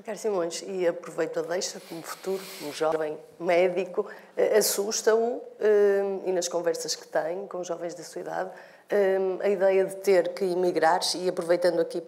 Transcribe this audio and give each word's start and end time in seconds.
Ricardo 0.00 0.16
Simões, 0.16 0.64
e 0.66 0.88
aproveito 0.88 1.40
a 1.40 1.42
deixa 1.42 1.78
como 1.86 2.00
futuro, 2.00 2.42
como 2.58 2.72
jovem 2.72 3.18
médico, 3.38 4.06
eh, 4.34 4.56
assusta-o, 4.56 5.42
eh, 5.60 6.20
e 6.24 6.32
nas 6.32 6.48
conversas 6.48 6.96
que 6.96 7.06
tem 7.06 7.46
com 7.46 7.62
jovens 7.62 7.94
da 7.94 8.02
sua 8.02 8.22
idade, 8.22 8.50
eh, 8.88 9.18
a 9.42 9.48
ideia 9.50 9.84
de 9.84 9.96
ter 9.96 10.32
que 10.32 10.42
emigrar, 10.42 11.00
e 11.14 11.28
aproveitando 11.28 11.80
aqui 11.80 12.02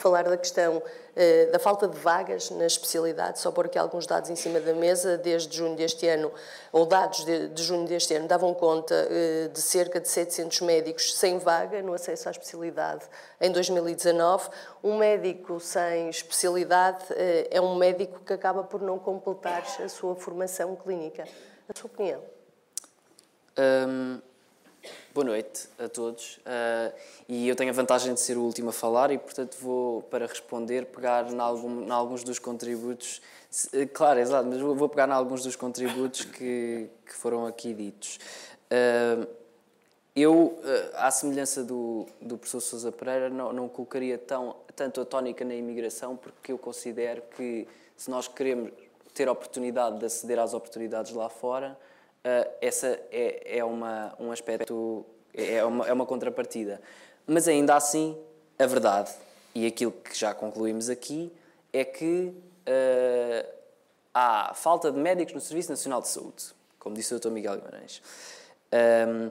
falar 0.00 0.24
da 0.24 0.36
questão 0.36 0.82
eh, 1.14 1.46
da 1.46 1.58
falta 1.58 1.86
de 1.86 1.96
vagas 1.98 2.50
na 2.50 2.66
especialidade, 2.66 3.38
só 3.38 3.50
pôr 3.50 3.66
aqui 3.66 3.78
alguns 3.78 4.06
dados 4.06 4.30
em 4.30 4.36
cima 4.36 4.58
da 4.58 4.72
mesa, 4.72 5.18
desde 5.18 5.54
junho 5.54 5.76
deste 5.76 6.08
ano, 6.08 6.32
ou 6.72 6.86
dados 6.86 7.24
de, 7.24 7.48
de 7.48 7.62
junho 7.62 7.86
deste 7.86 8.14
ano, 8.14 8.26
davam 8.26 8.54
conta 8.54 8.94
eh, 9.10 9.48
de 9.52 9.60
cerca 9.60 10.00
de 10.00 10.08
700 10.08 10.62
médicos 10.62 11.14
sem 11.14 11.38
vaga 11.38 11.82
no 11.82 11.92
acesso 11.92 12.28
à 12.28 12.30
especialidade 12.30 13.04
em 13.40 13.52
2019. 13.52 14.48
Um 14.82 14.96
médico 14.96 15.60
sem 15.60 16.08
especialidade 16.08 17.04
eh, 17.10 17.48
é 17.50 17.60
um 17.60 17.74
médico 17.74 18.20
que 18.20 18.32
acaba 18.32 18.64
por 18.64 18.80
não 18.80 18.98
completar 18.98 19.62
a 19.84 19.88
sua 19.88 20.16
formação 20.16 20.74
clínica. 20.76 21.24
A 21.68 21.78
sua 21.78 21.88
opinião? 21.88 22.22
Um 23.58 24.29
Boa 25.20 25.32
noite 25.32 25.68
a 25.78 25.86
todos. 25.86 26.38
Uh, 26.38 26.96
e 27.28 27.46
eu 27.46 27.54
tenho 27.54 27.68
a 27.68 27.74
vantagem 27.74 28.14
de 28.14 28.20
ser 28.20 28.38
o 28.38 28.40
último 28.40 28.70
a 28.70 28.72
falar 28.72 29.10
e, 29.10 29.18
portanto, 29.18 29.54
vou, 29.60 30.00
para 30.04 30.26
responder, 30.26 30.86
pegar 30.86 31.30
em, 31.30 31.38
algum, 31.38 31.92
alguns 31.92 32.24
dos 32.24 32.38
contributos. 32.38 33.20
Eh, 33.74 33.84
claro, 33.84 34.18
exato, 34.18 34.48
mas 34.48 34.58
vou 34.58 34.88
pegar 34.88 35.06
em 35.06 35.12
alguns 35.12 35.42
dos 35.42 35.56
contributos 35.56 36.24
que, 36.24 36.88
que 37.04 37.12
foram 37.12 37.44
aqui 37.44 37.74
ditos. 37.74 38.18
Uh, 38.72 39.28
eu, 40.16 40.32
uh, 40.34 40.60
à 40.94 41.10
semelhança 41.10 41.62
do, 41.62 42.06
do 42.18 42.38
professor 42.38 42.62
Sousa 42.62 42.90
Pereira, 42.90 43.28
não, 43.28 43.52
não 43.52 43.68
colocaria 43.68 44.16
tão, 44.16 44.56
tanto 44.74 45.02
a 45.02 45.04
tónica 45.04 45.44
na 45.44 45.54
imigração, 45.54 46.16
porque 46.16 46.50
eu 46.50 46.56
considero 46.56 47.20
que 47.36 47.68
se 47.94 48.10
nós 48.10 48.26
queremos 48.26 48.72
ter 49.12 49.28
a 49.28 49.32
oportunidade 49.32 49.98
de 49.98 50.06
aceder 50.06 50.38
às 50.38 50.54
oportunidades 50.54 51.12
lá 51.12 51.28
fora, 51.28 51.76
uh, 52.24 52.50
essa 52.60 53.00
é, 53.10 53.58
é 53.58 53.64
uma, 53.64 54.14
um 54.18 54.32
aspecto, 54.32 55.04
é 55.34 55.64
uma, 55.64 55.86
é 55.86 55.92
uma 55.92 56.06
contrapartida. 56.06 56.80
Mas 57.26 57.46
ainda 57.48 57.74
assim, 57.76 58.18
a 58.58 58.66
verdade, 58.66 59.10
e 59.54 59.66
aquilo 59.66 59.92
que 59.92 60.16
já 60.16 60.34
concluímos 60.34 60.88
aqui, 60.88 61.32
é 61.72 61.84
que 61.84 62.32
uh, 62.34 63.48
há 64.12 64.52
falta 64.54 64.90
de 64.90 64.98
médicos 64.98 65.34
no 65.34 65.40
Serviço 65.40 65.70
Nacional 65.70 66.00
de 66.00 66.08
Saúde, 66.08 66.52
como 66.78 66.94
disse 66.94 67.14
o 67.14 67.20
Dr. 67.20 67.30
Miguel 67.30 67.56
Guimarães. 67.56 68.02
Um, 68.72 69.30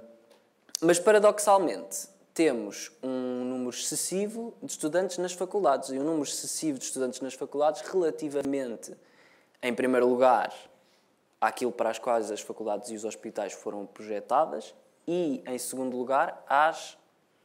mas, 0.81 0.99
paradoxalmente, 0.99 2.07
temos 2.33 2.91
um 3.03 3.43
número 3.43 3.69
excessivo 3.71 4.53
de 4.63 4.71
estudantes 4.71 5.17
nas 5.17 5.33
faculdades 5.33 5.89
e 5.89 5.99
um 5.99 6.03
número 6.03 6.23
excessivo 6.23 6.79
de 6.79 6.85
estudantes 6.85 7.19
nas 7.19 7.33
faculdades 7.33 7.81
relativamente, 7.81 8.95
em 9.61 9.73
primeiro 9.73 10.07
lugar, 10.07 10.53
àquilo 11.39 11.71
para 11.71 11.89
as 11.89 11.99
quais 11.99 12.31
as 12.31 12.41
faculdades 12.41 12.89
e 12.89 12.95
os 12.95 13.05
hospitais 13.05 13.53
foram 13.53 13.85
projetadas 13.85 14.75
e, 15.07 15.41
em 15.45 15.57
segundo 15.57 15.97
lugar, 15.97 16.43
às 16.47 16.97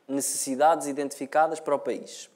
necessidades 0.06 0.86
identificadas 0.86 1.61
para 1.61 1.75
o 1.75 1.78
país. 1.78 2.27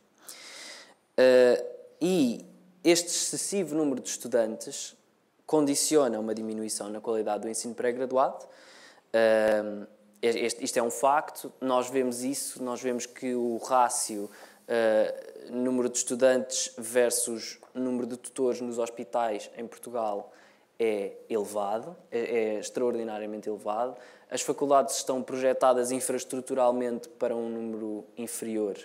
Uh, 1.18 1.78
e 2.00 2.46
este 2.84 3.08
excessivo 3.08 3.74
número 3.74 4.00
de 4.00 4.08
estudantes 4.08 4.96
condiciona 5.44 6.18
uma 6.20 6.34
diminuição 6.34 6.88
na 6.88 7.00
qualidade 7.00 7.42
do 7.42 7.48
ensino 7.48 7.74
pré-graduado. 7.74 8.46
Uh, 8.46 9.86
isto 10.22 10.78
é 10.78 10.82
um 10.82 10.90
facto, 10.90 11.52
nós 11.60 11.88
vemos 11.88 12.22
isso, 12.22 12.62
nós 12.62 12.80
vemos 12.80 13.06
que 13.06 13.34
o 13.34 13.56
rácio 13.58 14.24
uh, 14.68 15.52
número 15.52 15.88
de 15.88 15.98
estudantes 15.98 16.72
versus 16.76 17.58
número 17.74 18.06
de 18.06 18.16
tutores 18.16 18.60
nos 18.60 18.78
hospitais 18.78 19.50
em 19.56 19.66
Portugal 19.66 20.32
é 20.78 21.12
elevado, 21.28 21.96
é, 22.10 22.18
é, 22.18 22.58
extraordinariamente 22.58 23.48
elevado. 23.48 23.96
As 24.30 24.42
faculdades 24.42 24.96
estão 24.96 25.22
projetadas 25.22 25.90
infraestruturalmente 25.90 27.08
para 27.08 27.34
um 27.34 27.48
número 27.48 28.04
inferior 28.16 28.76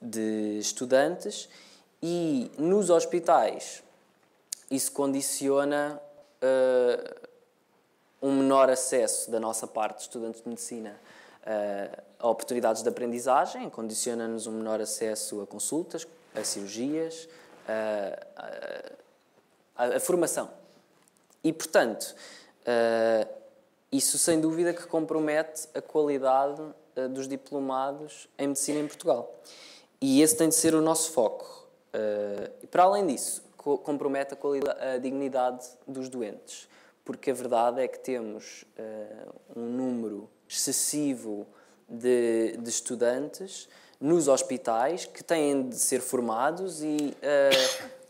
de 0.00 0.58
estudantes 0.58 1.48
e 2.02 2.50
nos 2.56 2.90
hospitais 2.90 3.82
isso 4.70 4.92
condiciona 4.92 6.00
uh, 6.42 7.28
um 8.22 8.38
menor 8.38 8.70
acesso 8.70 9.30
da 9.30 9.38
nossa 9.38 9.66
parte 9.66 9.96
de 9.96 10.02
estudantes 10.02 10.40
de 10.40 10.48
medicina 10.48 10.98
uh, 11.42 12.02
a 12.18 12.28
oportunidades 12.28 12.82
de 12.82 12.88
aprendizagem, 12.88 13.68
condiciona-nos 13.68 14.46
um 14.46 14.52
menor 14.52 14.80
acesso 14.80 15.42
a 15.42 15.46
consultas, 15.46 16.06
a 16.34 16.42
cirurgias, 16.42 17.28
uh, 17.68 18.26
a, 19.76 19.84
a, 19.84 19.96
a 19.96 20.00
formação 20.00 20.63
e, 21.44 21.52
portanto, 21.52 22.14
uh, 22.62 23.28
isso 23.92 24.18
sem 24.18 24.40
dúvida 24.40 24.72
que 24.72 24.86
compromete 24.86 25.68
a 25.74 25.82
qualidade 25.82 26.62
uh, 26.62 27.08
dos 27.10 27.28
diplomados 27.28 28.26
em 28.38 28.48
medicina 28.48 28.80
em 28.80 28.86
Portugal. 28.86 29.32
E 30.00 30.22
esse 30.22 30.36
tem 30.36 30.48
de 30.48 30.54
ser 30.54 30.74
o 30.74 30.80
nosso 30.80 31.12
foco. 31.12 31.68
Uh, 31.94 32.50
e, 32.62 32.66
para 32.66 32.84
além 32.84 33.06
disso, 33.06 33.44
co 33.58 33.76
compromete 33.76 34.34
a, 34.34 34.94
a 34.94 34.98
dignidade 34.98 35.66
dos 35.86 36.08
doentes, 36.08 36.66
porque 37.04 37.30
a 37.30 37.34
verdade 37.34 37.82
é 37.82 37.88
que 37.88 37.98
temos 37.98 38.64
um 39.54 39.60
número 39.60 40.28
excessivo 40.48 41.46
de, 41.88 42.56
de 42.58 42.70
estudantes 42.70 43.68
nos 44.00 44.28
hospitais 44.28 45.06
que 45.06 45.22
têm 45.22 45.68
de 45.68 45.76
ser 45.76 46.00
formados 46.00 46.82
e 46.82 47.14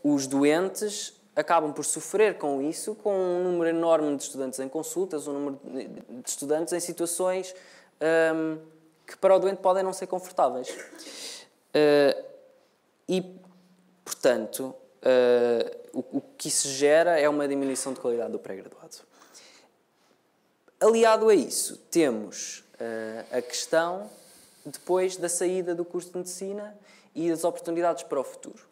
os 0.03 0.27
doentes 0.27 1.14
acabam 1.35 1.73
por 1.73 1.83
sofrer 1.83 2.37
com 2.37 2.61
isso, 2.61 2.95
com 2.95 3.13
um 3.13 3.43
número 3.43 3.69
enorme 3.69 4.15
de 4.15 4.23
estudantes 4.23 4.59
em 4.59 4.69
consultas, 4.69 5.27
um 5.27 5.33
número 5.33 5.59
de 5.63 6.29
estudantes 6.29 6.71
em 6.73 6.79
situações 6.79 7.53
um, 8.33 8.57
que 9.05 9.17
para 9.17 9.35
o 9.35 9.39
doente 9.39 9.57
podem 9.57 9.83
não 9.83 9.93
ser 9.93 10.07
confortáveis. 10.07 10.69
Uh, 10.69 12.25
e, 13.07 13.37
portanto, 14.03 14.73
uh, 15.03 15.77
o, 15.93 16.17
o, 16.17 16.21
que 16.37 16.47
isso 16.47 16.69
gera 16.69 17.19
é 17.19 17.27
uma 17.27 17.47
diminuição 17.47 17.93
de 17.93 17.99
qualidade 17.99 18.31
do 18.31 18.39
pré-graduado. 18.39 18.97
Aliado 20.79 21.29
a 21.29 21.35
isso, 21.35 21.77
temos 21.91 22.59
uh, 22.75 23.37
a 23.37 23.41
questão 23.41 24.09
depois 24.65 25.17
da 25.17 25.29
saída 25.29 25.75
do 25.75 25.85
curso 25.85 26.11
de 26.11 26.17
medicina 26.17 26.75
e 27.13 27.29
das 27.29 27.43
oportunidades 27.43 28.03
para 28.03 28.19
o 28.19 28.23
futuro. 28.23 28.65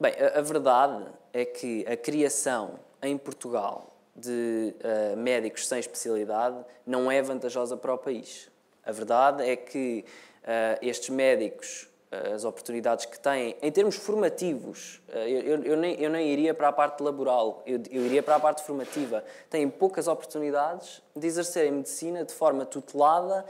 Bem, 0.00 0.14
a, 0.14 0.38
a 0.38 0.40
verdade 0.40 1.04
é 1.30 1.44
que 1.44 1.84
a 1.86 1.94
criação 1.94 2.80
em 3.02 3.18
Portugal 3.18 3.88
de 4.16 4.74
uh, 4.82 5.14
médicos 5.18 5.68
sem 5.68 5.78
especialidade 5.78 6.56
não 6.86 7.12
é 7.12 7.20
vantajosa 7.20 7.76
para 7.76 7.92
o 7.92 7.98
país. 7.98 8.50
A 8.82 8.92
verdade 8.92 9.46
é 9.46 9.54
que 9.56 10.02
uh, 10.42 10.78
estes 10.80 11.10
médicos, 11.10 11.86
uh, 12.10 12.34
as 12.34 12.46
oportunidades 12.46 13.04
que 13.04 13.20
têm, 13.20 13.54
em 13.60 13.70
termos 13.70 13.96
formativos, 13.96 15.02
eu, 15.12 15.62
eu, 15.64 15.76
nem, 15.76 16.00
eu 16.00 16.08
nem 16.08 16.28
iria 16.28 16.54
para 16.54 16.68
a 16.68 16.72
parte 16.72 17.02
laboral, 17.02 17.62
eu, 17.66 17.78
eu 17.90 18.06
iria 18.06 18.22
para 18.22 18.36
a 18.36 18.40
parte 18.40 18.62
formativa, 18.62 19.22
têm 19.50 19.68
poucas 19.68 20.08
oportunidades 20.08 21.02
de 21.14 21.26
exercerem 21.26 21.72
medicina 21.72 22.24
de 22.24 22.32
forma 22.32 22.64
tutelada 22.64 23.44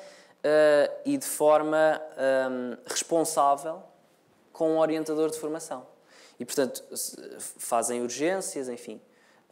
e 1.05 1.17
de 1.17 1.27
forma 1.27 2.03
um, 2.51 2.77
responsável 2.87 3.83
com 4.53 4.71
um 4.71 4.79
orientador 4.79 5.31
de 5.31 5.39
formação. 5.39 5.87
E, 6.41 6.45
portanto, 6.47 6.83
fazem 7.59 8.01
urgências, 8.01 8.71
enfim, 8.71 8.99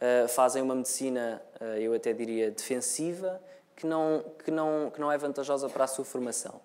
uh, 0.01 0.27
fazem 0.27 0.63
uma 0.63 0.73
medicina, 0.73 1.39
uh, 1.61 1.65
eu 1.77 1.93
até 1.93 2.11
diria, 2.11 2.49
defensiva, 2.49 3.39
que 3.75 3.85
não, 3.85 4.25
que, 4.43 4.49
não, 4.49 4.89
que 4.91 4.99
não 4.99 5.11
é 5.11 5.17
vantajosa 5.17 5.69
para 5.69 5.83
a 5.83 5.87
sua 5.87 6.03
formação. 6.03 6.59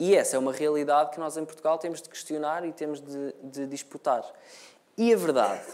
E 0.00 0.16
essa 0.16 0.36
é 0.36 0.38
uma 0.38 0.54
realidade 0.54 1.10
que 1.10 1.20
nós 1.20 1.36
em 1.36 1.44
Portugal 1.44 1.76
temos 1.76 2.00
de 2.00 2.08
questionar 2.08 2.64
e 2.64 2.72
temos 2.72 3.02
de, 3.02 3.34
de 3.42 3.66
disputar. 3.66 4.24
E 4.96 5.12
a 5.12 5.16
verdade, 5.18 5.66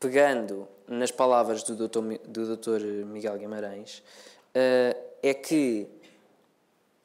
pegando 0.00 0.66
nas 0.88 1.10
palavras 1.10 1.62
do 1.62 1.76
Dr. 1.76 2.00
Do 2.26 2.56
Dr. 2.56 2.80
Miguel 3.04 3.36
Guimarães, 3.36 3.98
uh, 3.98 4.98
é 5.22 5.34
que 5.34 5.86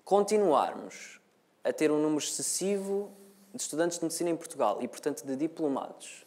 continuarmos 0.06 1.20
a 1.62 1.74
ter 1.74 1.92
um 1.92 2.02
número 2.02 2.24
excessivo 2.24 3.12
de 3.54 3.62
estudantes 3.62 3.98
de 3.98 4.04
medicina 4.04 4.30
em 4.30 4.36
Portugal 4.36 4.80
e, 4.82 4.88
portanto, 4.88 5.26
de 5.26 5.36
diplomados, 5.36 6.26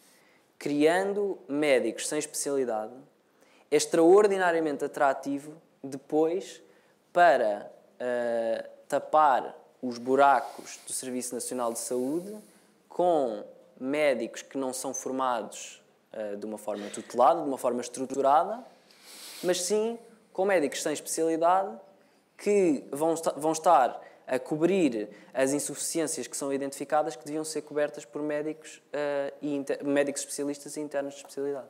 criando 0.59 1.39
médicos 1.49 2.09
sem 2.09 2.19
especialidade, 2.19 2.93
é 3.71 3.77
extraordinariamente 3.77 4.85
atrativo 4.85 5.55
depois 5.83 6.63
para 7.13 7.71
uh, 7.95 8.69
tapar 8.89 9.57
os 9.81 9.99
buracos 9.99 10.79
do 10.87 10.93
Serviço 10.93 11.35
Nacional 11.35 11.73
de 11.73 11.79
Saúde 11.79 12.37
com 12.89 13.45
médicos 13.81 14.43
que 14.43 14.57
não 14.57 14.73
são 14.73 14.95
formados 14.95 15.83
uh, 16.13 16.37
de 16.37 16.47
uma 16.47 16.59
forma 16.59 16.89
tutelada, 16.91 17.43
de 17.43 17.49
uma 17.49 17.59
forma 17.59 17.81
estruturada, 17.81 18.65
mas 19.43 19.63
sim 19.63 19.99
com 20.33 20.45
médicos 20.45 20.83
sem 20.83 20.93
especialidade 20.93 21.77
que 22.37 22.85
vão, 22.91 23.15
vão 23.37 23.53
estar 23.53 24.01
a 24.27 24.39
cobrir 24.39 25.09
as 25.33 25.53
insuficiências 25.53 26.27
que 26.27 26.37
são 26.37 26.53
identificadas 26.53 27.17
que 27.17 27.25
deviam 27.25 27.45
ser 27.45 27.63
cobertas 27.63 28.05
por 28.05 28.23
médicos, 28.23 28.83
uh, 28.89 29.35
e 29.41 29.65
médicos 29.85 30.23
especialistas 30.23 30.77
e 30.77 30.81
internos 30.81 31.15
de 31.15 31.21
especialidade. 31.21 31.69